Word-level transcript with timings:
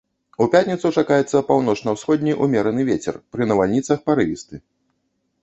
У 0.43 0.45
пятніцу 0.53 0.89
чакаецца 1.01 1.41
паўночна-ўсходні 1.49 2.33
ўмераны 2.43 2.87
вецер, 2.89 3.21
пры 3.37 3.43
навальніцах 3.53 3.97
парывісты. 4.09 4.55